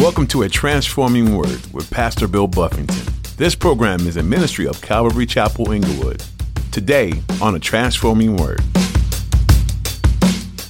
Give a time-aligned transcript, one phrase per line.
[0.00, 3.04] Welcome to A Transforming Word with Pastor Bill Buffington.
[3.36, 6.24] This program is a ministry of Calvary Chapel Inglewood.
[6.72, 7.12] Today
[7.42, 8.60] on A Transforming Word.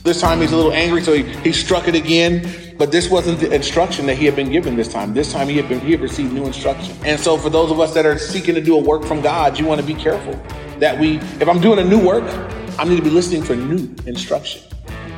[0.03, 2.75] This time he's a little angry, so he, he struck it again.
[2.77, 5.15] But this wasn't the instruction that he had been given this time.
[5.15, 6.97] This time he had been he had received new instruction.
[7.05, 9.57] And so for those of us that are seeking to do a work from God,
[9.61, 10.35] you want to be careful
[10.81, 12.25] that we, if I'm doing a new work,
[12.81, 14.63] I need to be listening for new instruction.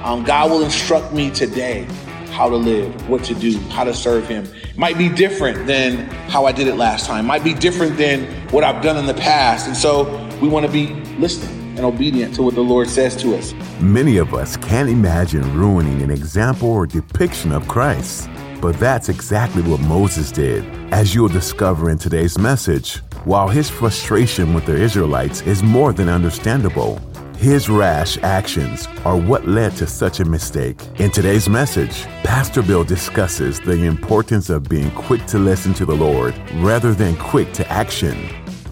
[0.05, 1.89] Um, God will instruct me today
[2.33, 4.49] how to live, what to do, how to serve Him.
[4.77, 7.27] Might be different than how I did it last time.
[7.27, 9.69] Might be different than what I've done in the past.
[9.69, 10.05] And so
[10.41, 13.55] we want to be listening and obedient to what the Lord says to us.
[13.81, 18.29] Many of us can't imagine ruining an example or depiction of Christ.
[18.61, 22.99] But that's exactly what Moses did, as you'll discover in today's message.
[23.25, 27.01] While his frustration with the Israelites is more than understandable,
[27.43, 30.81] his rash actions are what led to such a mistake.
[31.01, 35.97] In today's message, Pastor Bill discusses the importance of being quick to listen to the
[35.97, 38.29] Lord rather than quick to action.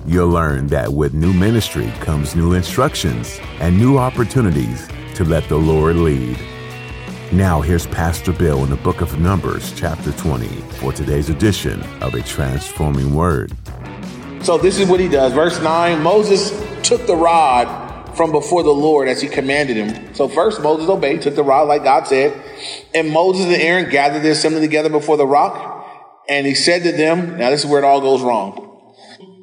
[0.07, 5.59] You'll learn that with new ministry comes new instructions and new opportunities to let the
[5.59, 6.39] Lord lead.
[7.33, 10.47] Now, here's Pastor Bill in the book of Numbers, chapter 20,
[10.79, 13.53] for today's edition of A Transforming Word.
[14.43, 15.33] So, this is what he does.
[15.33, 16.51] Verse 9 Moses
[16.85, 17.90] took the rod
[18.21, 20.15] from before the Lord as he commanded him.
[20.15, 22.39] So first Moses obeyed, took the rod like God said.
[22.95, 25.89] And Moses and Aaron gathered the assembly together before the rock.
[26.29, 28.95] And he said to them, now this is where it all goes wrong.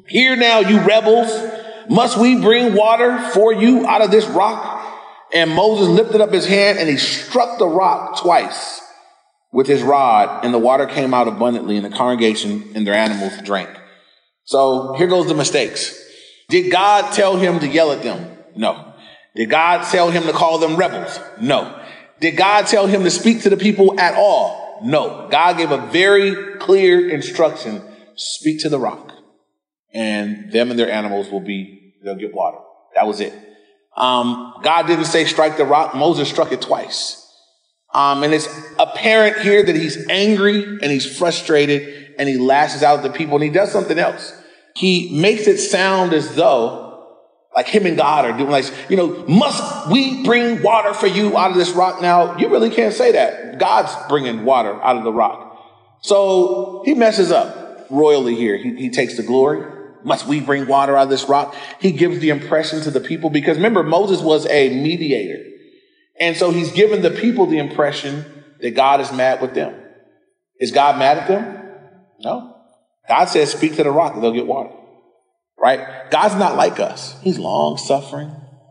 [0.06, 1.26] Here now, you rebels,
[1.90, 4.80] must we bring water for you out of this rock?
[5.34, 8.80] And Moses lifted up his hand and he struck the rock twice
[9.50, 13.32] with his rod, and the water came out abundantly, and the congregation and their animals
[13.42, 13.70] drank.
[14.44, 16.00] So here goes the mistakes.
[16.48, 18.37] Did God tell him to yell at them?
[18.58, 18.92] No.
[19.36, 21.20] Did God tell him to call them rebels?
[21.40, 21.80] No.
[22.18, 24.80] Did God tell him to speak to the people at all?
[24.82, 25.28] No.
[25.30, 27.80] God gave a very clear instruction
[28.16, 29.12] speak to the rock,
[29.94, 32.58] and them and their animals will be, they'll get water.
[32.96, 33.32] That was it.
[33.96, 37.24] Um, God didn't say strike the rock, Moses struck it twice.
[37.94, 38.48] Um, and it's
[38.78, 43.36] apparent here that he's angry and he's frustrated and he lashes out at the people
[43.36, 44.34] and he does something else.
[44.74, 46.87] He makes it sound as though
[47.58, 51.36] like him and God are doing like, you know, must we bring water for you
[51.36, 52.00] out of this rock?
[52.00, 53.58] Now, you really can't say that.
[53.58, 55.60] God's bringing water out of the rock.
[56.00, 58.56] So he messes up royally here.
[58.56, 59.66] He, he takes the glory.
[60.04, 61.52] Must we bring water out of this rock?
[61.80, 65.44] He gives the impression to the people because remember, Moses was a mediator.
[66.20, 68.24] And so he's given the people the impression
[68.60, 69.74] that God is mad with them.
[70.60, 71.70] Is God mad at them?
[72.20, 72.54] No.
[73.08, 74.77] God says, speak to the rock and they'll get water
[75.60, 76.10] right?
[76.10, 77.20] God's not like us.
[77.20, 78.30] He's long suffering.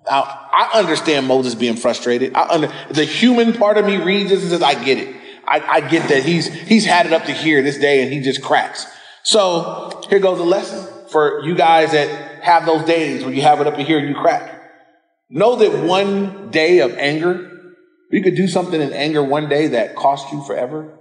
[0.09, 2.34] Now, I understand Moses being frustrated.
[2.34, 5.16] I under, the human part of me reads this and says, I get it.
[5.46, 8.22] I, I get that he's, he's had it up to here this day and he
[8.22, 8.86] just cracks.
[9.24, 13.59] So here goes a lesson for you guys that have those days where you have
[13.59, 14.53] it up to here and you crack.
[15.30, 17.52] Know that one day of anger,
[18.12, 20.97] you could do something in anger one day that cost you forever.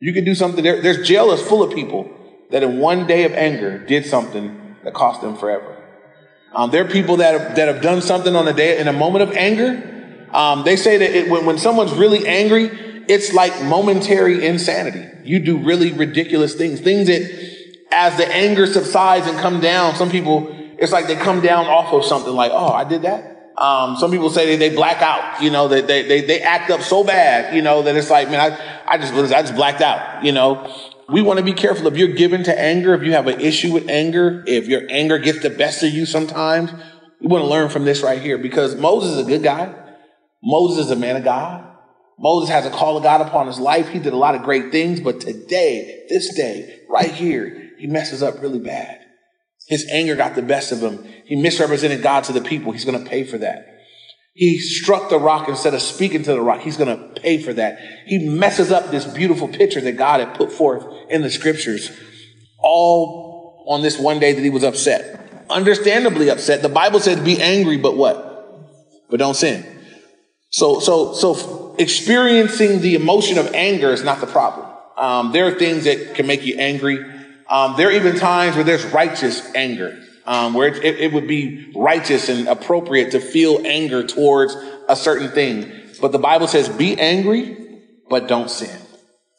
[0.00, 0.80] You could do something there.
[0.80, 2.10] There's jail is full of people
[2.50, 5.76] that in one day of anger did something that cost them forever.
[6.54, 8.92] Um, there are people that have, that have done something on a day in a
[8.92, 10.28] moment of anger.
[10.32, 12.66] Um, they say that it, when, when someone's really angry,
[13.08, 15.08] it's like momentary insanity.
[15.24, 17.22] You do really ridiculous things, things that
[17.90, 20.48] as the anger subsides and come down, some people,
[20.78, 23.30] it's like they come down off of something like, oh, I did that.
[23.56, 26.70] Um, some people say they, they black out, you know, that they, they, they act
[26.70, 29.82] up so bad, you know, that it's like, man, I, I just, I just blacked
[29.82, 31.86] out, you know we want to be careful.
[31.86, 35.18] If you're given to anger, if you have an issue with anger, if your anger
[35.18, 36.72] gets the best of you sometimes,
[37.20, 39.74] we want to learn from this right here because Moses is a good guy.
[40.42, 41.68] Moses is a man of God.
[42.18, 43.88] Moses has a call of God upon his life.
[43.88, 48.22] He did a lot of great things, but today, this day, right here, he messes
[48.22, 49.00] up really bad.
[49.68, 51.04] His anger got the best of him.
[51.24, 52.72] He misrepresented God to the people.
[52.72, 53.71] He's going to pay for that.
[54.34, 56.60] He struck the rock instead of speaking to the rock.
[56.60, 57.78] He's going to pay for that.
[58.06, 61.90] He messes up this beautiful picture that God had put forth in the scriptures,
[62.58, 65.46] all on this one day that he was upset.
[65.50, 66.62] Understandably upset.
[66.62, 68.30] The Bible says be angry, but what?
[69.10, 69.66] But don't sin.
[70.48, 74.66] So, so, so experiencing the emotion of anger is not the problem.
[74.96, 77.04] Um, there are things that can make you angry.
[77.50, 81.72] Um, there are even times where there's righteous anger um, where it, it, would be
[81.74, 84.54] righteous and appropriate to feel anger towards
[84.88, 85.70] a certain thing.
[86.00, 88.78] But the Bible says, be angry, but don't sin.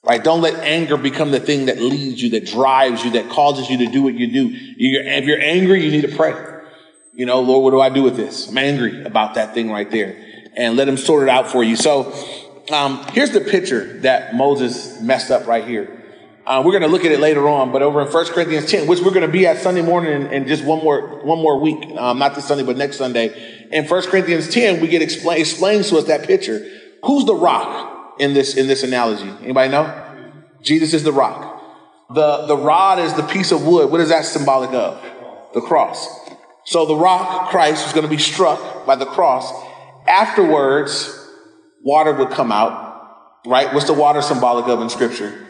[0.04, 0.22] Right?
[0.22, 3.78] Don't let anger become the thing that leads you, that drives you, that causes you
[3.80, 4.48] to do what you do.
[4.50, 6.34] You're, if you're angry, you need to pray.
[7.14, 8.50] You know, Lord, what do I do with this?
[8.50, 10.18] I'm angry about that thing right there.
[10.58, 11.76] And let him sort it out for you.
[11.76, 12.14] So,
[12.72, 16.03] um, here's the picture that Moses messed up right here.
[16.46, 18.86] Uh, we're going to look at it later on, but over in 1 Corinthians 10,
[18.86, 21.58] which we're going to be at Sunday morning in, in just one more, one more
[21.58, 23.68] week, um, not this Sunday, but next Sunday.
[23.72, 26.68] In 1 Corinthians 10, we get explain, explains to us that picture.
[27.06, 29.30] Who's the rock in this, in this analogy?
[29.42, 30.02] Anybody know?
[30.62, 31.62] Jesus is the rock.
[32.14, 33.90] The, the rod is the piece of wood.
[33.90, 35.02] What is that symbolic of?
[35.54, 36.08] The cross.
[36.66, 39.50] So the rock, Christ, was going to be struck by the cross.
[40.08, 41.26] Afterwards,
[41.82, 43.74] water would come out, right?
[43.74, 45.43] What's the water symbolic of in scripture?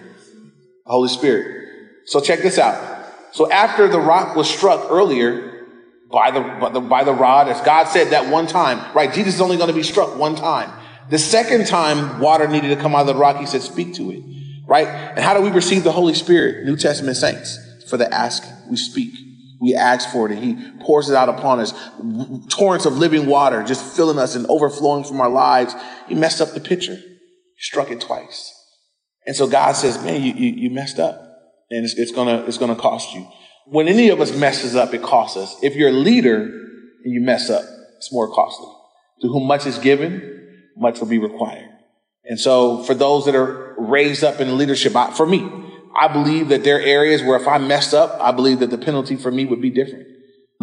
[0.86, 1.70] Holy Spirit.
[2.06, 3.08] So check this out.
[3.32, 5.68] So after the rock was struck earlier
[6.12, 9.12] by the, by the, by the rod, as God said that one time, right?
[9.12, 10.72] Jesus is only going to be struck one time.
[11.10, 14.12] The second time water needed to come out of the rock, he said, speak to
[14.12, 14.24] it,
[14.68, 14.88] right?
[14.88, 16.66] And how do we receive the Holy Spirit?
[16.66, 17.60] New Testament saints.
[17.90, 19.14] For the ask, we speak.
[19.60, 21.74] We ask for it and he pours it out upon us.
[22.50, 25.74] Torrents of living water just filling us and overflowing from our lives.
[26.08, 26.98] He messed up the pitcher.
[27.58, 28.54] Struck it twice.
[29.26, 31.20] And so God says, man, you, you, you messed up
[31.70, 33.28] and it's, it's, gonna, it's gonna cost you.
[33.66, 35.56] When any of us messes up, it costs us.
[35.64, 36.42] If you're a leader
[37.04, 37.64] and you mess up,
[37.98, 38.68] it's more costly.
[39.22, 41.70] To whom much is given, much will be required.
[42.26, 45.50] And so for those that are raised up in leadership, I, for me,
[45.96, 48.78] I believe that there are areas where if I messed up, I believe that the
[48.78, 50.08] penalty for me would be different.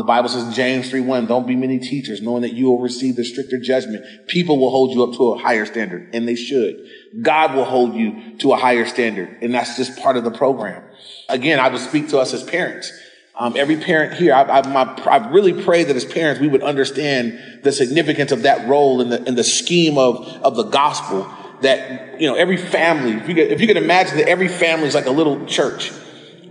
[0.01, 3.17] The Bible says James 3 1, don't be many teachers, knowing that you will receive
[3.17, 4.03] the stricter judgment.
[4.29, 6.89] People will hold you up to a higher standard, and they should.
[7.21, 10.83] God will hold you to a higher standard, and that's just part of the program.
[11.29, 12.91] Again, I would speak to us as parents.
[13.39, 16.63] Um, every parent here, I, I, my, I, really pray that as parents we would
[16.63, 21.31] understand the significance of that role in the, in the scheme of, of the gospel.
[21.61, 24.89] That you know, every family, if you could, if you could imagine that every family
[24.89, 25.93] is like a little church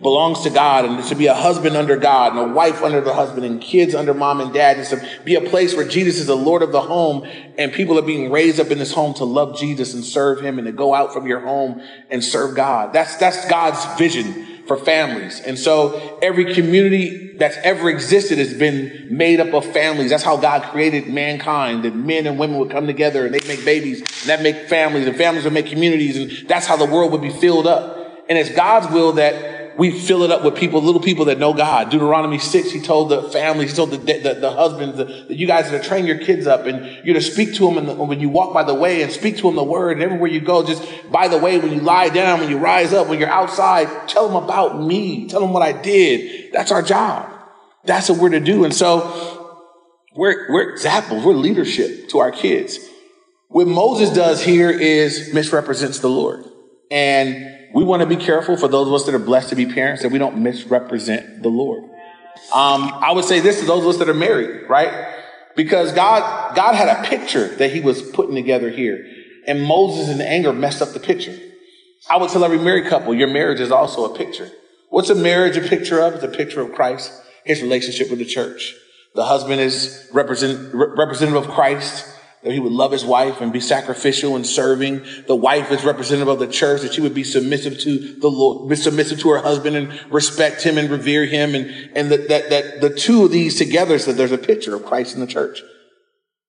[0.01, 3.13] belongs to God and to be a husband under God and a wife under the
[3.13, 6.27] husband and kids under mom and dad and to be a place where Jesus is
[6.27, 9.25] the Lord of the home and people are being raised up in this home to
[9.25, 12.93] love Jesus and serve him and to go out from your home and serve God.
[12.93, 15.41] That's, that's God's vision for families.
[15.41, 20.11] And so every community that's ever existed has been made up of families.
[20.11, 23.65] That's how God created mankind, that men and women would come together and they'd make
[23.65, 26.17] babies and that make families and families would make communities.
[26.17, 27.97] And that's how the world would be filled up.
[28.29, 31.53] And it's God's will that we fill it up with people, little people that know
[31.53, 31.89] God.
[31.89, 35.71] Deuteronomy 6, he told the families, he told the, the, the husbands that you guys
[35.71, 38.27] are to train your kids up and you're to speak to them the, when you
[38.27, 40.65] walk by the way and speak to them the word and everywhere you go.
[40.65, 44.09] Just by the way, when you lie down, when you rise up, when you're outside,
[44.09, 45.29] tell them about me.
[45.29, 46.51] Tell them what I did.
[46.51, 47.31] That's our job.
[47.85, 48.65] That's what we're to do.
[48.65, 49.63] And so
[50.13, 51.23] we're, we're examples.
[51.23, 52.79] We're leadership to our kids.
[53.47, 56.43] What Moses does here is misrepresents the Lord.
[56.91, 59.65] And we want to be careful for those of us that are blessed to be
[59.65, 61.83] parents that we don't misrepresent the Lord.
[62.53, 65.15] Um, I would say this to those of us that are married, right?
[65.55, 69.05] Because God, God had a picture that he was putting together here.
[69.45, 71.37] And Moses in anger messed up the picture.
[72.09, 74.49] I would tell every married couple, your marriage is also a picture.
[74.89, 76.15] What's a marriage a picture of?
[76.15, 77.11] It's a picture of Christ,
[77.43, 78.75] his relationship with the church.
[79.15, 82.05] The husband is represent, representative of Christ
[82.43, 85.03] that he would love his wife and be sacrificial and serving.
[85.27, 88.69] The wife is representative of the church, that she would be submissive to the Lord,
[88.69, 91.53] be submissive to her husband and respect him and revere him.
[91.53, 94.85] And, and that, that, that the two of these together so there's a picture of
[94.85, 95.61] Christ in the church.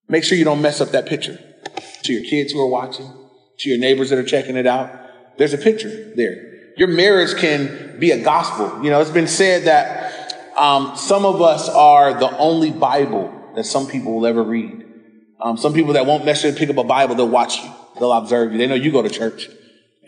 [0.07, 1.39] Make sure you don't mess up that picture.
[2.03, 3.13] To your kids who are watching,
[3.59, 4.91] to your neighbors that are checking it out,
[5.37, 6.73] there's a picture there.
[6.77, 8.83] Your marriage can be a gospel.
[8.83, 13.65] You know, it's been said that um, some of us are the only Bible that
[13.65, 14.80] some people will ever read.
[15.41, 17.71] Um, some people that won't necessarily pick up a Bible, they'll watch you.
[17.99, 18.57] They'll observe you.
[18.57, 19.47] They know you go to church.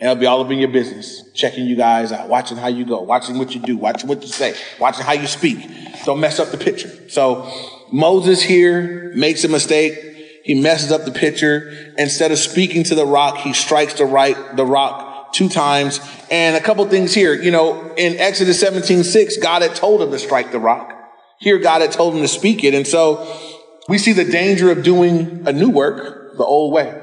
[0.00, 2.84] And they'll be all up in your business, checking you guys out, watching how you
[2.84, 5.58] go, watching what you do, watching what you say, watching how you speak.
[6.04, 7.08] Don't mess up the picture.
[7.08, 7.50] So
[7.92, 10.42] Moses here makes a mistake.
[10.44, 11.94] He messes up the picture.
[11.96, 16.00] Instead of speaking to the rock, he strikes the right, the rock two times.
[16.30, 17.34] And a couple things here.
[17.34, 20.92] You know, in Exodus 17, 6, God had told him to strike the rock.
[21.38, 22.74] Here, God had told him to speak it.
[22.74, 23.53] And so
[23.88, 27.00] we see the danger of doing a new work the old way.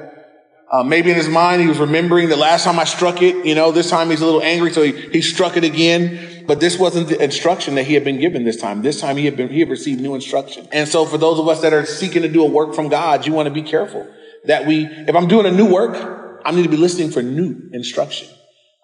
[0.70, 3.54] Uh, maybe in his mind, he was remembering the last time I struck it, you
[3.54, 6.44] know, this time he's a little angry, so he, he struck it again.
[6.46, 8.80] But this wasn't the instruction that he had been given this time.
[8.80, 10.66] This time he had been, he had received new instruction.
[10.72, 13.26] And so for those of us that are seeking to do a work from God,
[13.26, 14.08] you want to be careful
[14.46, 17.68] that we, if I'm doing a new work, I need to be listening for new
[17.72, 18.28] instruction.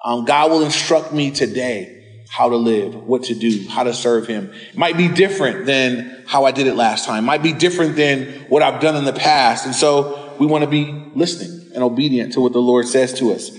[0.04, 1.97] Um, God will instruct me today
[2.28, 4.52] how to live, what to do, how to serve him.
[4.74, 7.24] Might be different than how I did it last time.
[7.24, 9.66] Might be different than what I've done in the past.
[9.66, 13.32] And so we want to be listening and obedient to what the Lord says to
[13.32, 13.50] us.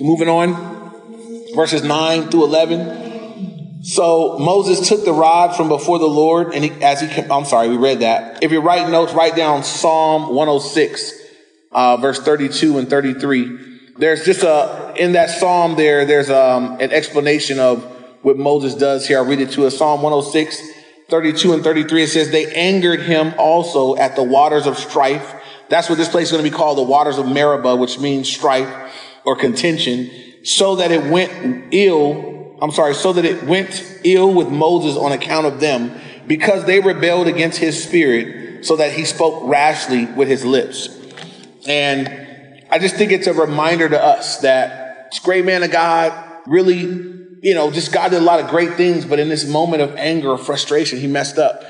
[0.00, 3.82] Moving on, verses 9 through 11.
[3.84, 7.68] So Moses took the rod from before the Lord, and he, as he, I'm sorry,
[7.68, 8.42] we read that.
[8.42, 11.12] If you're writing notes, write down Psalm 106,
[11.72, 13.78] uh, verse 32 and 33.
[13.98, 19.06] there's just a, in that psalm there, there's um, an explanation of what Moses does
[19.06, 19.18] here.
[19.18, 19.76] I'll read it to us.
[19.76, 20.60] Psalm 106,
[21.08, 22.02] 32 and 33.
[22.02, 25.34] It says, They angered him also at the waters of strife.
[25.68, 28.28] That's what this place is going to be called, the waters of Meribah, which means
[28.28, 28.92] strife
[29.24, 30.10] or contention,
[30.44, 32.56] so that it went ill.
[32.60, 36.80] I'm sorry, so that it went ill with Moses on account of them, because they
[36.80, 40.88] rebelled against his spirit, so that he spoke rashly with his lips.
[41.66, 42.08] And
[42.70, 46.12] I just think it's a reminder to us that this great man of God
[46.46, 49.82] really you know, just God did a lot of great things, but in this moment
[49.82, 51.64] of anger or frustration, he messed up.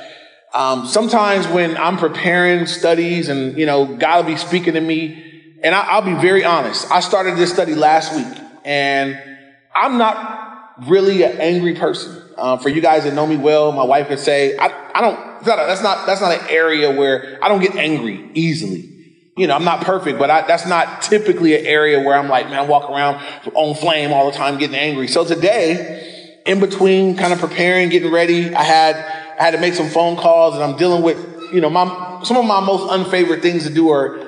[0.52, 5.56] Um, sometimes when I'm preparing studies and, you know, God will be speaking to me,
[5.62, 6.90] and I, will be very honest.
[6.90, 9.18] I started this study last week, and
[9.74, 12.18] I'm not really an angry person.
[12.36, 15.44] Uh, for you guys that know me well, my wife could say, I, I don't,
[15.44, 18.91] that's not, that's not an area where I don't get angry easily
[19.42, 22.48] you know, I'm not perfect, but I, that's not typically an area where I'm like,
[22.48, 23.20] man, I walk around
[23.54, 25.08] on flame all the time, getting angry.
[25.08, 29.74] So today, in between kind of preparing, getting ready, I had, I had to make
[29.74, 31.18] some phone calls and I'm dealing with,
[31.52, 34.20] you know, my, some of my most unfavorite things to do are,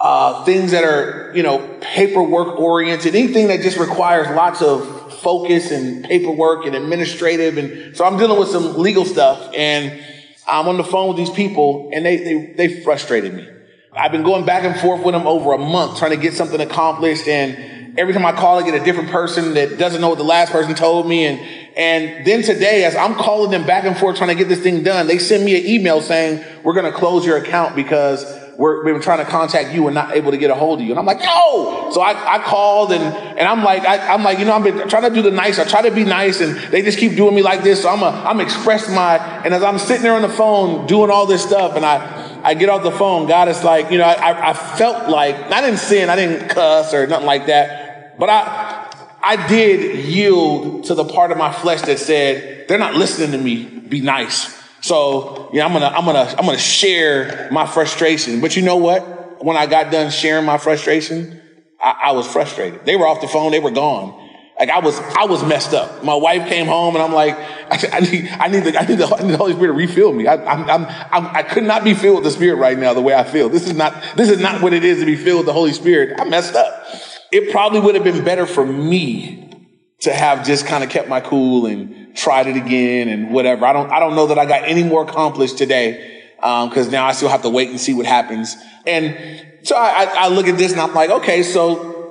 [0.00, 5.70] uh, things that are, you know, paperwork oriented, anything that just requires lots of focus
[5.70, 7.58] and paperwork and administrative.
[7.58, 10.02] And so I'm dealing with some legal stuff and
[10.48, 13.48] I'm on the phone with these people and they, they, they frustrated me.
[13.96, 16.60] I've been going back and forth with them over a month trying to get something
[16.60, 17.28] accomplished.
[17.28, 20.24] And every time I call, I get a different person that doesn't know what the
[20.24, 21.26] last person told me.
[21.26, 21.40] And,
[21.76, 24.82] and then today, as I'm calling them back and forth trying to get this thing
[24.82, 28.24] done, they send me an email saying, we're going to close your account because
[28.58, 30.84] we're, we've been trying to contact you and not able to get a hold of
[30.84, 30.90] you.
[30.90, 31.90] And I'm like, no.
[31.92, 34.88] So I, I called and, and I'm like, I, am like, you know, I've been
[34.88, 35.60] trying to do the nice.
[35.60, 37.82] I try to be nice and they just keep doing me like this.
[37.82, 41.10] So I'm a, I'm express my, and as I'm sitting there on the phone doing
[41.10, 44.04] all this stuff and I, I get off the phone, God is like, you know,
[44.04, 48.28] I, I felt like, I didn't sin, I didn't cuss or nothing like that, but
[48.28, 48.86] I,
[49.22, 53.38] I did yield to the part of my flesh that said, they're not listening to
[53.38, 54.54] me, be nice.
[54.82, 58.42] So, yeah, I'm gonna, I'm gonna, I'm gonna share my frustration.
[58.42, 59.42] But you know what?
[59.42, 61.40] When I got done sharing my frustration,
[61.82, 62.84] I, I was frustrated.
[62.84, 64.23] They were off the phone, they were gone.
[64.58, 66.04] Like I was, I was messed up.
[66.04, 68.98] My wife came home and I'm like, I, I need, I need the, I need
[68.98, 70.28] the, I need the Holy Spirit to refill me.
[70.28, 73.02] I, I'm, I'm, I'm, i could not be filled with the Spirit right now the
[73.02, 73.48] way I feel.
[73.48, 75.72] This is not, this is not what it is to be filled with the Holy
[75.72, 76.20] Spirit.
[76.20, 76.86] I messed up.
[77.32, 79.68] It probably would have been better for me
[80.00, 83.66] to have just kind of kept my cool and tried it again and whatever.
[83.66, 86.22] I don't, I don't know that I got any more accomplished today.
[86.40, 88.54] Um, cause now I still have to wait and see what happens.
[88.86, 92.03] And so I, I, I look at this and I'm like, okay, so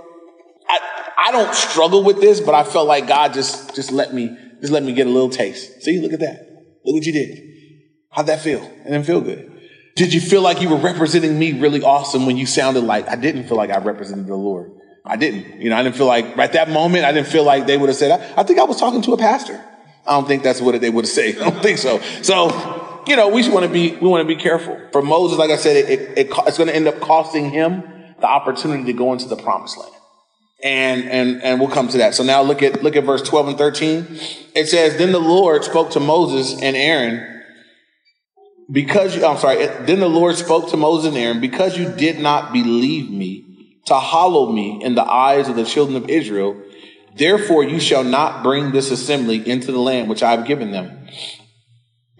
[1.23, 4.73] I don't struggle with this, but I felt like God just, just let me, just
[4.73, 5.81] let me get a little taste.
[5.81, 6.49] See, look at that.
[6.83, 7.41] Look what you did.
[8.11, 8.61] How'd that feel?
[8.61, 9.49] It didn't feel good.
[9.95, 13.15] Did you feel like you were representing me really awesome when you sounded like I
[13.15, 14.73] didn't feel like I represented the Lord?
[15.05, 15.61] I didn't.
[15.61, 17.87] You know, I didn't feel like at that moment, I didn't feel like they would
[17.87, 19.63] have said, I, I think I was talking to a pastor.
[20.05, 21.37] I don't think that's what they would have said.
[21.41, 22.01] I don't think so.
[22.21, 24.77] So, you know, we want to be, we want to be careful.
[24.91, 27.83] For Moses, like I said, it, it, it, it's going to end up costing him
[28.19, 29.93] the opportunity to go into the promised land
[30.63, 32.15] and and and we'll come to that.
[32.15, 34.07] So now look at look at verse 12 and 13.
[34.55, 37.43] It says, Then the Lord spoke to Moses and Aaron,
[38.71, 42.19] because you I'm sorry, then the Lord spoke to Moses and Aaron, because you did
[42.19, 43.43] not believe me
[43.87, 46.61] to hollow me in the eyes of the children of Israel,
[47.17, 51.07] therefore you shall not bring this assembly into the land which I have given them.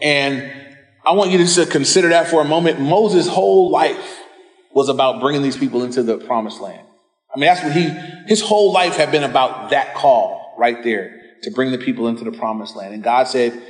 [0.02, 0.52] And
[1.06, 2.82] I want you to consider that for a moment.
[2.82, 4.20] Moses' whole life
[4.74, 6.86] was about bringing these people into the promised land.
[7.36, 7.90] I mean, that's what he,
[8.28, 12.24] his whole life had been about that call right there to bring the people into
[12.24, 12.94] the promised land.
[12.94, 13.62] And God said,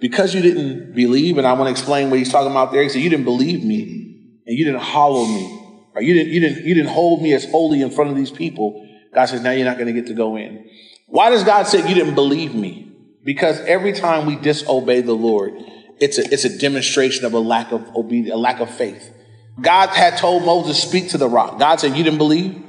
[0.00, 2.82] because you didn't believe, and I want to explain what he's talking about there.
[2.82, 6.04] He said, you didn't believe me and you didn't hollow me, right?
[6.04, 8.88] You didn't, you didn't, you didn't hold me as holy in front of these people.
[9.14, 10.68] God says, now you're not going to get to go in.
[11.06, 12.92] Why does God say you didn't believe me?
[13.24, 15.52] Because every time we disobey the Lord,
[16.00, 19.14] it's a, it's a demonstration of a lack of obedience, a lack of faith.
[19.60, 21.60] God had told Moses, speak to the rock.
[21.60, 22.60] God said, you didn't believe?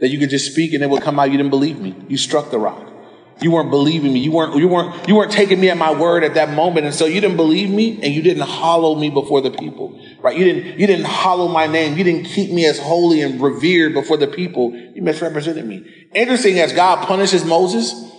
[0.00, 1.30] That you could just speak and it would come out.
[1.30, 1.96] You didn't believe me.
[2.08, 2.92] You struck the rock.
[3.40, 4.20] You weren't believing me.
[4.20, 6.86] You weren't, you weren't, you weren't taking me at my word at that moment.
[6.86, 10.36] And so you didn't believe me and you didn't hollow me before the people, right?
[10.36, 11.98] You didn't, you didn't hollow my name.
[11.98, 14.74] You didn't keep me as holy and revered before the people.
[14.74, 16.08] You misrepresented me.
[16.14, 18.10] Interesting as God punishes Moses,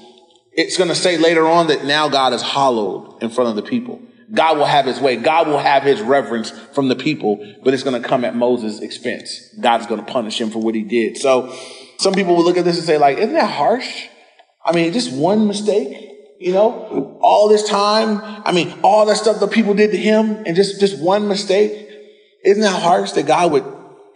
[0.52, 3.68] it's going to say later on that now God is hollowed in front of the
[3.68, 4.02] people.
[4.34, 5.16] God will have his way.
[5.16, 8.82] God will have his reverence from the people, but it's going to come at Moses'
[8.82, 9.56] expense.
[9.60, 11.18] God's going to punish him for what he did.
[11.18, 11.56] So
[11.98, 14.08] some people will look at this and say, like, isn't that harsh?
[14.66, 15.98] I mean, just one mistake,
[16.40, 18.20] you know, all this time.
[18.46, 21.90] I mean, all that stuff that people did to him and just, just one mistake.
[22.44, 23.66] Isn't that harsh that God would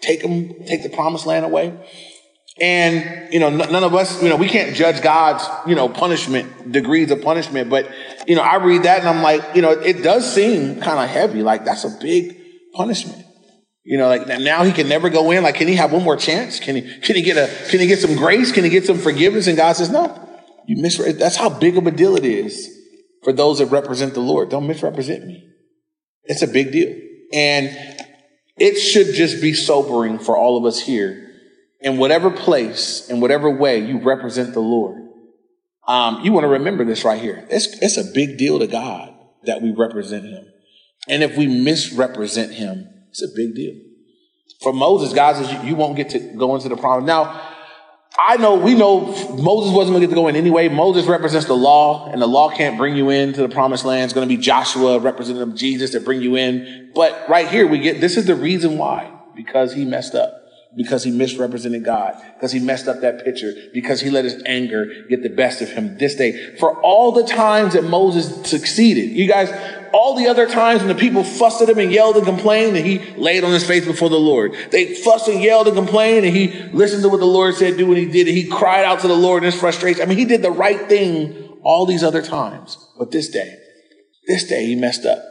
[0.01, 1.73] take him, take the promised land away?
[2.61, 6.71] And, you know, none of us, you know, we can't judge God's, you know, punishment,
[6.71, 7.71] degrees of punishment.
[7.71, 7.89] But,
[8.27, 11.09] you know, I read that and I'm like, you know, it does seem kind of
[11.09, 11.41] heavy.
[11.41, 12.39] Like that's a big
[12.73, 13.25] punishment.
[13.83, 15.41] You know, like now he can never go in.
[15.41, 16.59] Like, can he have one more chance?
[16.59, 18.51] Can he, can he get a, can he get some grace?
[18.51, 19.47] Can he get some forgiveness?
[19.47, 20.29] And God says, no,
[20.67, 21.17] you misread.
[21.17, 22.69] That's how big of a deal it is
[23.23, 24.49] for those that represent the Lord.
[24.49, 25.49] Don't misrepresent me.
[26.25, 26.95] It's a big deal.
[27.33, 27.75] And
[28.59, 31.29] it should just be sobering for all of us here
[31.81, 35.09] in whatever place, in whatever way you represent the Lord.
[35.87, 37.45] Um, you want to remember this right here.
[37.49, 40.45] It's, it's a big deal to God that we represent him.
[41.09, 43.75] And if we misrepresent him, it's a big deal.
[44.61, 47.07] For Moses, God says, you, won't get to go into the promise.
[47.07, 47.49] Now,
[48.19, 50.69] I know, we know Moses wasn't going to get to go in anyway.
[50.69, 54.03] Moses represents the law, and the law can't bring you into the promised land.
[54.03, 56.91] It's going to be Joshua, representative of Jesus, that bring you in.
[56.93, 60.40] But right here, we get this is the reason why because he messed up
[60.75, 65.05] because he misrepresented God, because he messed up that picture, because he let his anger
[65.09, 66.55] get the best of him this day.
[66.57, 69.51] For all the times that Moses succeeded, you guys,
[69.93, 72.85] all the other times when the people fussed at him and yelled and complained and
[72.85, 74.55] he laid on his face before the Lord.
[74.71, 77.87] They fussed and yelled and complained and he listened to what the Lord said, do
[77.87, 78.27] what he did.
[78.27, 80.01] And he cried out to the Lord in his frustration.
[80.01, 82.77] I mean, he did the right thing all these other times.
[82.97, 83.57] But this day,
[84.27, 85.21] this day he messed up.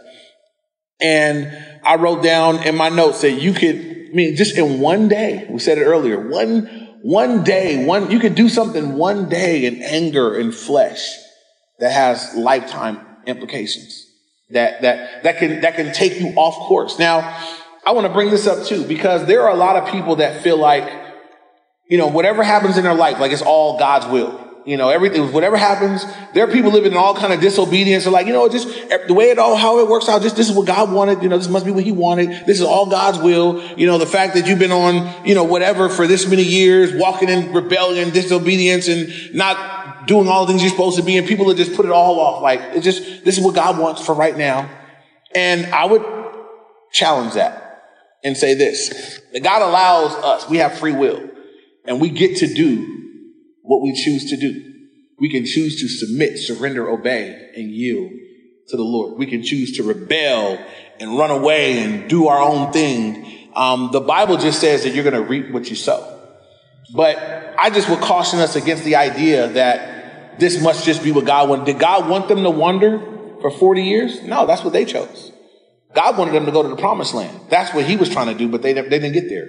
[1.00, 5.08] And I wrote down in my notes that you could I mean, just in one
[5.08, 6.66] day, we said it earlier, one,
[7.02, 11.16] one day, one, you could do something one day in anger and flesh
[11.78, 14.06] that has lifetime implications
[14.50, 16.98] that, that, that can, that can take you off course.
[16.98, 17.20] Now,
[17.86, 20.42] I want to bring this up too, because there are a lot of people that
[20.42, 20.90] feel like,
[21.88, 24.49] you know, whatever happens in their life, like it's all God's will.
[24.66, 28.04] You know, everything, whatever happens, there are people living in all kind of disobedience.
[28.04, 28.68] They're like, you know, just
[29.08, 31.22] the way it all, how it works out, just this is what God wanted.
[31.22, 32.46] You know, this must be what he wanted.
[32.46, 33.62] This is all God's will.
[33.76, 36.92] You know, the fact that you've been on, you know, whatever for this many years,
[36.94, 41.16] walking in rebellion, disobedience, and not doing all the things you're supposed to be.
[41.16, 42.42] And people have just put it all off.
[42.42, 44.68] Like, it's just, this is what God wants for right now.
[45.34, 46.04] And I would
[46.92, 47.82] challenge that
[48.22, 51.30] and say this, that God allows us, we have free will
[51.86, 52.99] and we get to do
[53.70, 54.64] what we choose to do.
[55.20, 58.10] We can choose to submit, surrender, obey, and yield
[58.66, 59.16] to the Lord.
[59.16, 60.58] We can choose to rebel
[60.98, 63.48] and run away and do our own thing.
[63.54, 66.20] Um, the Bible just says that you're going to reap what you sow.
[66.92, 67.16] But
[67.56, 71.48] I just would caution us against the idea that this must just be what God
[71.48, 71.66] wanted.
[71.66, 72.98] Did God want them to wander
[73.40, 74.20] for 40 years?
[74.24, 75.30] No, that's what they chose.
[75.94, 77.38] God wanted them to go to the promised land.
[77.50, 79.46] That's what he was trying to do, but they, they didn't get there.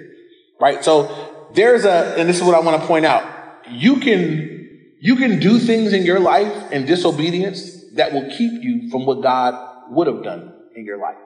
[0.60, 0.84] Right?
[0.84, 4.52] So there's a, and this is what I want to point out you can
[5.00, 9.22] you can do things in your life in disobedience that will keep you from what
[9.22, 9.54] God
[9.90, 11.16] would have done in your life.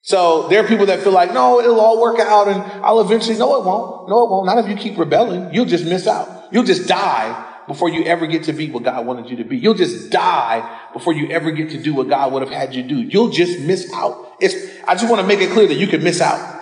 [0.00, 3.38] So there are people that feel like, no, it'll all work out and I'll eventually,
[3.38, 4.08] no, it won't.
[4.08, 4.46] No, it won't.
[4.46, 5.52] Not if you keep rebelling.
[5.52, 6.48] You'll just miss out.
[6.52, 9.58] You'll just die before you ever get to be what God wanted you to be.
[9.58, 12.82] You'll just die before you ever get to do what God would have had you
[12.82, 13.02] do.
[13.02, 14.34] You'll just miss out.
[14.40, 14.54] It's,
[14.86, 16.57] I just want to make it clear that you can miss out.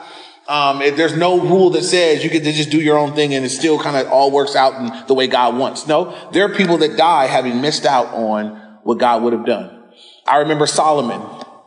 [0.49, 3.45] Um, there's no rule that says you get to just do your own thing and
[3.45, 5.87] it still kind of all works out in the way God wants.
[5.89, 9.83] No, there are people that die having missed out on what God would have done.
[10.27, 11.21] I remember Solomon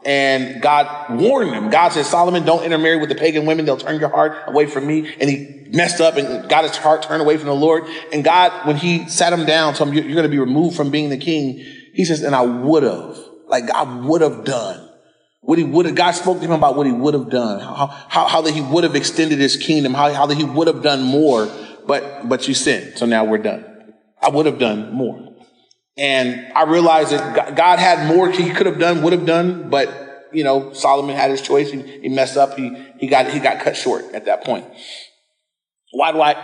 [0.06, 1.70] and God warned him.
[1.70, 3.66] God said, Solomon, don't intermarry with the pagan women.
[3.66, 5.14] They'll turn your heart away from me.
[5.20, 7.84] And he messed up and got his heart turned away from the Lord.
[8.14, 10.90] And God, when he sat him down, told him, you're going to be removed from
[10.90, 11.58] being the king.
[11.94, 14.89] He says, and I would have, like I would have done
[15.42, 17.88] what he would have, God spoke to him about what he would have done, how,
[17.88, 20.84] how, how that he would have extended his kingdom, how, how that he would have
[20.84, 21.50] done more,
[21.88, 22.98] but, but you sinned.
[22.98, 23.66] So now we're done.
[24.22, 25.34] I would have done more.
[25.98, 30.28] And I realized that God had more he could have done, would have done, but
[30.32, 31.72] you know, Solomon had his choice.
[31.72, 32.56] He, he messed up.
[32.56, 34.66] He, he got, he got cut short at that point.
[35.92, 36.36] Why do I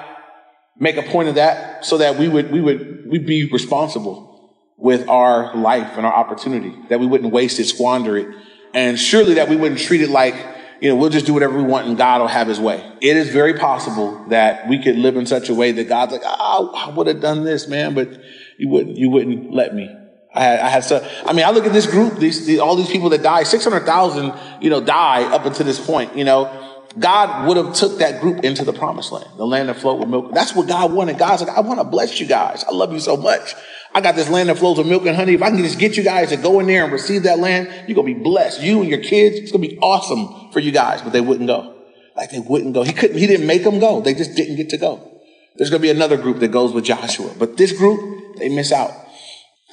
[0.78, 1.86] make a point of that?
[1.86, 6.76] So that we would, we would, we'd be responsible with our life and our opportunity,
[6.90, 8.28] that we wouldn't waste it, squander it,
[8.76, 10.36] and surely that we wouldn't treat it like,
[10.82, 12.86] you know, we'll just do whatever we want and God will have his way.
[13.02, 16.22] It is very possible that we could live in such a way that God's like,
[16.26, 18.10] oh, I would have done this, man, but
[18.58, 19.90] you wouldn't, you wouldn't let me.
[20.34, 22.76] I had, I had so, I mean, I look at this group, these, these all
[22.76, 26.66] these people that died, 600,000, you know, die up until this point, you know,
[27.00, 30.10] God would have took that group into the promised land, the land that flowed with
[30.10, 30.34] milk.
[30.34, 31.18] That's what God wanted.
[31.18, 32.66] God's like, I want to bless you guys.
[32.66, 33.54] I love you so much.
[33.96, 35.36] I got this land that flows with milk and honey.
[35.36, 37.70] If I can just get you guys to go in there and receive that land,
[37.88, 38.62] you're going to be blessed.
[38.62, 41.48] You and your kids, it's going to be awesome for you guys, but they wouldn't
[41.48, 41.74] go.
[42.14, 42.84] Like they wouldn't go.
[42.84, 44.02] He couldn't, he didn't make them go.
[44.02, 45.22] They just didn't get to go.
[45.56, 48.74] There's going to be another group that goes with Joshua, but this group, they miss
[48.74, 48.92] out.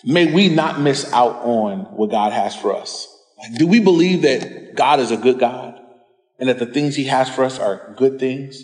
[0.05, 3.09] May we not miss out on what God has for us.
[3.39, 5.81] Like, do we believe that God is a good God
[6.39, 8.63] and that the things he has for us are good things?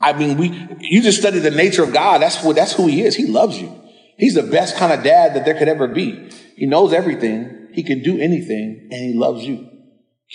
[0.00, 2.22] I mean, we, you just study the nature of God.
[2.22, 3.16] That's what, that's who he is.
[3.16, 3.81] He loves you.
[4.16, 6.30] He's the best kind of dad that there could ever be.
[6.56, 7.68] He knows everything.
[7.72, 9.68] He can do anything and he loves you,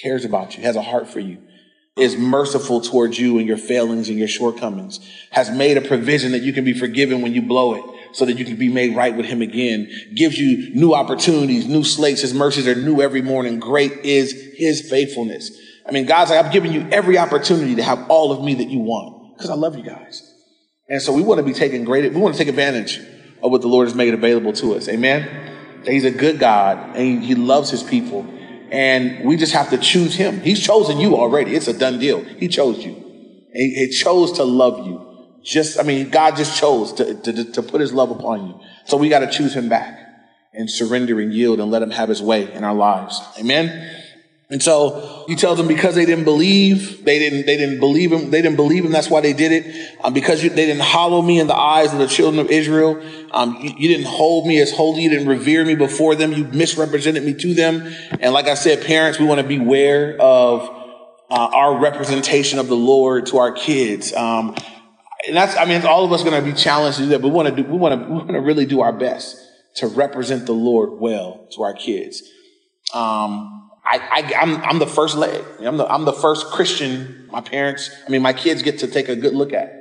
[0.01, 1.37] cares about you, has a heart for you,
[1.95, 4.99] is merciful towards you and your failings and your shortcomings,
[5.31, 8.37] has made a provision that you can be forgiven when you blow it so that
[8.37, 12.21] you can be made right with him again, gives you new opportunities, new slates.
[12.21, 13.59] His mercies are new every morning.
[13.59, 15.51] Great is his faithfulness.
[15.87, 18.69] I mean, God's like, I've given you every opportunity to have all of me that
[18.69, 20.23] you want because I love you guys.
[20.89, 22.99] And so we want to be taking great, we want to take advantage
[23.41, 24.87] of what the Lord has made available to us.
[24.87, 25.83] Amen.
[25.85, 28.25] He's a good God and he loves his people.
[28.69, 30.41] And we just have to choose him.
[30.41, 31.55] He's chosen you already.
[31.55, 32.23] It's a done deal.
[32.23, 32.93] He chose you.
[33.53, 35.03] He, he chose to love you.
[35.43, 38.59] Just, I mean, God just chose to, to, to put his love upon you.
[38.85, 39.97] So we got to choose him back
[40.53, 43.21] and surrender and yield and let him have his way in our lives.
[43.39, 43.96] Amen.
[44.49, 48.31] And so he tells them because they didn't believe, they didn't, they didn't believe him,
[48.31, 48.93] they didn't believe him.
[48.93, 49.97] That's why they did it.
[50.01, 53.01] Um, because you, they didn't hollow me in the eyes of the children of Israel.
[53.31, 55.03] Um, you, you, didn't hold me as holy.
[55.03, 56.31] You didn't revere me before them.
[56.31, 57.93] You misrepresented me to them.
[58.21, 60.61] And like I said, parents, we want to beware of
[61.29, 64.13] uh, our representation of the Lord to our kids.
[64.13, 64.55] Um,
[65.27, 67.27] and that's, I mean, all of us going to be challenged to do that, but
[67.27, 69.35] we want to do, we want to, we want to really do our best
[69.75, 72.23] to represent the Lord well to our kids.
[72.93, 75.43] Um, I, I, am the first leg.
[75.61, 79.09] I'm the, I'm the first Christian my parents, I mean, my kids get to take
[79.09, 79.71] a good look at.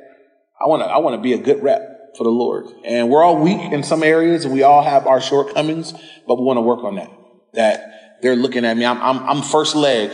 [0.61, 2.67] I want to, I want to be a good rep for the Lord.
[2.85, 5.93] And we're all weak in some areas and we all have our shortcomings,
[6.27, 7.11] but we want to work on that.
[7.55, 8.85] That they're looking at me.
[8.85, 10.11] I'm, I'm, I'm first leg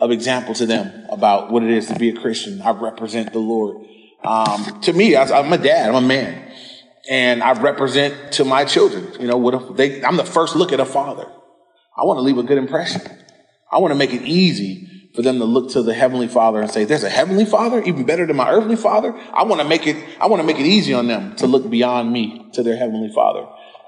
[0.00, 2.62] of example to them about what it is to be a Christian.
[2.62, 3.86] I represent the Lord.
[4.24, 5.90] Um, to me, I, I'm a dad.
[5.90, 6.50] I'm a man.
[7.10, 10.72] And I represent to my children, you know, what if they, I'm the first look
[10.72, 11.26] at a father.
[11.96, 13.02] I want to leave a good impression.
[13.72, 16.70] I want to make it easy for them to look to the heavenly father and
[16.70, 19.12] say, there's a heavenly father even better than my earthly father.
[19.32, 21.68] I want to make it, I want to make it easy on them to look
[21.68, 23.46] beyond me to their heavenly father.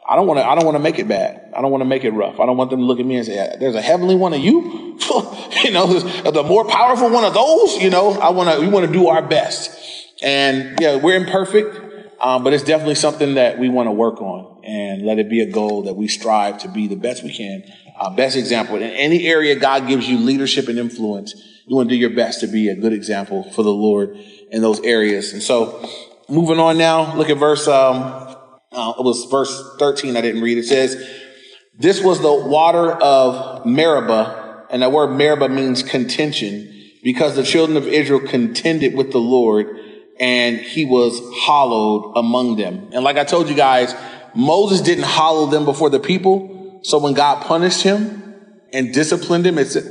[0.08, 1.52] I don't want to, I don't want to make it bad.
[1.56, 2.40] I don't want to make it rough.
[2.40, 4.40] I don't want them to look at me and say, there's a heavenly one of
[4.40, 4.98] you.
[5.64, 8.86] you know, the more powerful one of those, you know, I want to, we want
[8.86, 9.78] to do our best.
[10.22, 11.90] And yeah, we're imperfect.
[12.20, 15.40] Um, but it's definitely something that we want to work on and let it be
[15.40, 17.64] a goal that we strive to be the best we can
[18.02, 18.76] uh, best example.
[18.76, 21.34] In any area God gives you leadership and influence,
[21.66, 24.16] you want to do your best to be a good example for the Lord
[24.50, 25.32] in those areas.
[25.32, 25.88] And so,
[26.28, 28.02] moving on now, look at verse, um,
[28.72, 30.58] uh, it was verse 13, I didn't read.
[30.58, 30.96] It says,
[31.78, 37.76] This was the water of Meribah, and that word Meribah means contention, because the children
[37.76, 39.78] of Israel contended with the Lord,
[40.18, 42.88] and he was hallowed among them.
[42.92, 43.94] And like I told you guys,
[44.34, 46.51] Moses didn't hollow them before the people.
[46.82, 48.34] So when God punished him
[48.72, 49.84] and disciplined him, it said,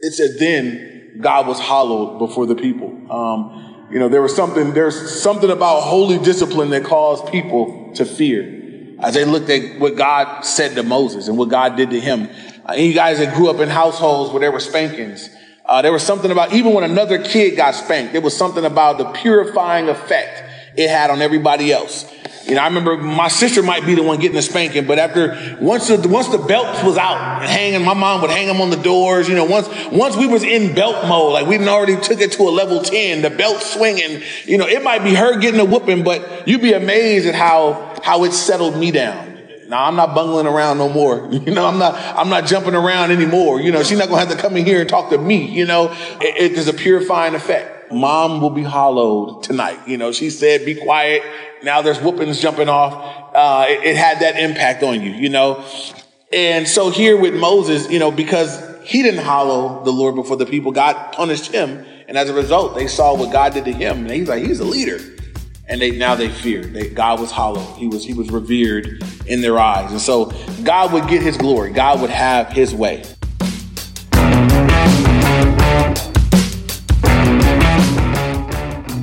[0.00, 2.88] it said then God was hallowed before the people.
[3.10, 8.04] Um, you know, there was something, there's something about holy discipline that caused people to
[8.04, 12.00] fear as they looked at what God said to Moses and what God did to
[12.00, 12.28] him.
[12.68, 15.28] Uh, you guys that grew up in households where there were spankings,
[15.66, 18.98] uh, there was something about, even when another kid got spanked, there was something about
[18.98, 22.10] the purifying effect it had on everybody else.
[22.44, 25.56] You know, I remember my sister might be the one getting the spanking, but after
[25.60, 28.70] once the once the belt was out and hanging, my mom would hang them on
[28.70, 29.28] the doors.
[29.28, 32.42] You know, once once we was in belt mode, like we'd already took it to
[32.42, 34.22] a level ten, the belt swinging.
[34.44, 37.94] You know, it might be her getting a whooping, but you'd be amazed at how
[38.02, 39.38] how it settled me down.
[39.68, 41.30] Now I'm not bungling around no more.
[41.32, 43.60] You know, I'm not I'm not jumping around anymore.
[43.60, 45.48] You know, she's not gonna have to come in here and talk to me.
[45.48, 47.81] You know, it, it, a purifying effect.
[47.92, 49.78] Mom will be hollowed tonight.
[49.86, 51.22] You know, she said, "Be quiet."
[51.62, 53.34] Now there's whoopings jumping off.
[53.34, 55.64] Uh, it, it had that impact on you, you know.
[56.32, 60.46] And so here with Moses, you know, because he didn't hollow the Lord before the
[60.46, 61.84] people, God punished him.
[62.08, 63.98] And as a result, they saw what God did to him.
[63.98, 64.98] And he's like, he's a leader.
[65.68, 66.74] And they now they feared.
[66.74, 67.62] They, God was hollow.
[67.74, 69.92] He was he was revered in their eyes.
[69.92, 70.32] And so
[70.64, 71.72] God would get his glory.
[71.72, 73.04] God would have his way.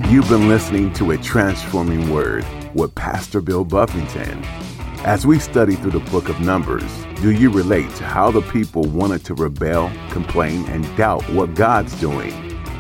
[0.10, 2.44] You've been listening to A Transforming Word
[2.74, 4.44] with Pastor Bill Buffington.
[5.06, 6.92] As we study through the book of Numbers,
[7.22, 11.94] do you relate to how the people wanted to rebel, complain, and doubt what God's
[12.02, 12.32] doing?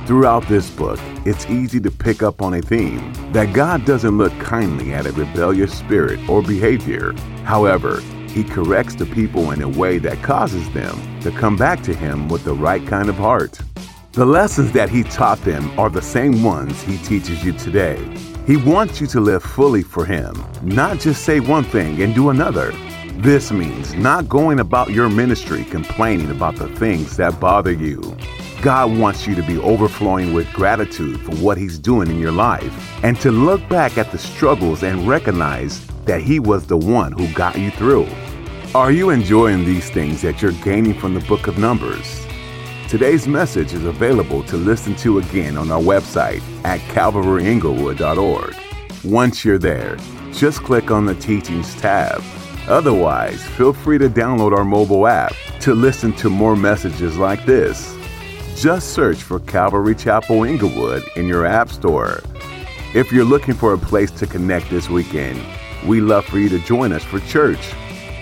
[0.07, 4.33] Throughout this book, it's easy to pick up on a theme that God doesn't look
[4.39, 7.13] kindly at a rebellious spirit or behavior.
[7.43, 11.93] However, He corrects the people in a way that causes them to come back to
[11.93, 13.59] Him with the right kind of heart.
[14.19, 17.97] The lessons that he taught them are the same ones he teaches you today.
[18.45, 22.29] He wants you to live fully for him, not just say one thing and do
[22.29, 22.73] another.
[23.13, 28.01] This means not going about your ministry complaining about the things that bother you.
[28.61, 33.01] God wants you to be overflowing with gratitude for what He's doing in your life
[33.05, 37.31] and to look back at the struggles and recognize that He was the one who
[37.31, 38.09] got you through.
[38.75, 42.25] Are you enjoying these things that you're gaining from the book of Numbers?
[42.89, 48.55] Today's message is available to listen to again on our website at calvaryinglewood.org.
[49.03, 49.95] Once you're there,
[50.31, 52.23] just click on the Teachings tab.
[52.67, 57.95] Otherwise, feel free to download our mobile app to listen to more messages like this.
[58.55, 62.23] Just search for Calvary Chapel Inglewood in your App Store.
[62.95, 65.39] If you're looking for a place to connect this weekend,
[65.85, 67.71] we love for you to join us for church.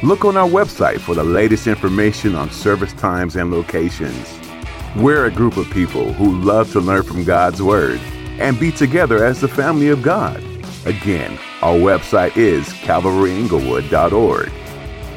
[0.03, 4.46] Look on our website for the latest information on service times and locations.
[4.95, 7.99] We're a group of people who love to learn from God's Word
[8.39, 10.43] and be together as the family of God.
[10.85, 14.51] Again, our website is calvaryinglewood.org.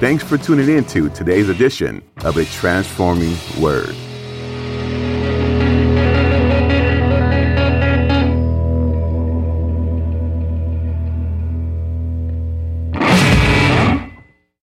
[0.01, 3.95] Thanks for tuning in to today's edition of A Transforming Word.